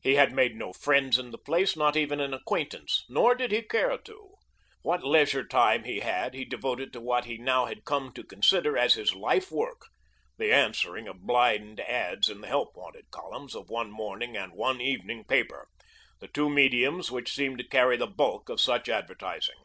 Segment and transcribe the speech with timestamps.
[0.00, 3.62] He had made no friends in the place, not even an acquaintance, nor did he
[3.62, 4.34] care to.
[4.82, 8.76] What leisure time he had he devoted to what he now had come to consider
[8.76, 9.82] as his life work
[10.38, 14.80] the answering of blind ads in the Help Wanted columns of one morning and one
[14.80, 15.68] evening paper
[16.18, 19.58] the two mediums which seemed to carry the bulk of such advertising.